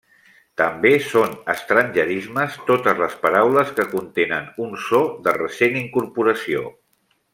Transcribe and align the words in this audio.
També 0.59 0.91
són 1.07 1.35
estrangerismes 1.53 2.57
totes 2.69 3.03
les 3.03 3.13
paraules 3.27 3.75
que 3.81 3.85
contenen 3.93 4.49
un 4.65 4.75
so 4.87 5.03
de 5.29 5.35
recent 5.41 5.79
incorporació. 5.83 6.65